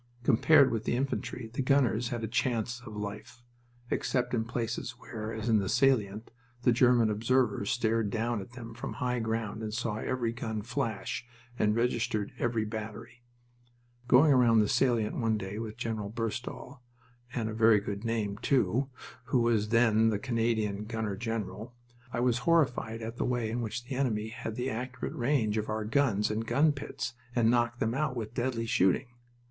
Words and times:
Compared 0.23 0.71
with 0.71 0.85
the 0.85 0.95
infantry, 0.95 1.51
the 1.53 1.61
gunners 1.61 2.09
had 2.09 2.23
a 2.23 2.27
chance 2.27 2.81
of 2.87 2.95
life, 2.95 3.43
except 3.91 4.33
in 4.33 4.45
places 4.45 4.95
where, 4.97 5.31
as 5.31 5.47
in 5.47 5.59
the 5.59 5.69
salient, 5.69 6.31
the 6.63 6.71
German 6.71 7.11
observers 7.11 7.69
stared 7.69 8.09
down 8.09 8.41
at 8.41 8.53
them 8.53 8.73
from 8.73 8.93
high 8.93 9.19
ground 9.19 9.61
and 9.61 9.75
saw 9.75 9.97
every 9.97 10.31
gun 10.33 10.63
flash 10.63 11.23
and 11.59 11.75
registered 11.75 12.31
every 12.39 12.65
battery. 12.65 13.21
Going 14.07 14.31
round 14.33 14.59
the 14.59 14.67
salient 14.67 15.17
one 15.19 15.37
day 15.37 15.59
with 15.59 15.77
General 15.77 16.09
Burstall 16.09 16.81
and 17.35 17.47
a 17.47 17.53
very 17.53 17.79
good 17.79 18.03
name, 18.03 18.39
too! 18.41 18.89
who 19.25 19.41
was 19.41 19.69
then 19.69 20.09
the 20.09 20.17
Canadian 20.17 20.85
gunner 20.85 21.15
general, 21.15 21.75
I 22.11 22.21
was 22.21 22.39
horrified 22.39 23.03
at 23.03 23.17
the 23.17 23.23
way 23.25 23.51
in 23.51 23.61
which 23.61 23.83
the 23.83 23.93
enemy 23.93 24.29
had 24.29 24.55
the 24.55 24.67
accurate 24.71 25.13
range 25.13 25.59
of 25.59 25.69
our 25.69 25.85
guns 25.85 26.31
and 26.31 26.43
gun 26.47 26.71
pits 26.71 27.13
and 27.35 27.51
knocked 27.51 27.79
them 27.79 27.93
out 27.93 28.15
with 28.15 28.33
deadly 28.33 28.65
shooting. 28.65 29.05